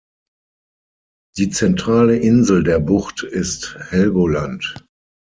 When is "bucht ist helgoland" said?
2.79-4.81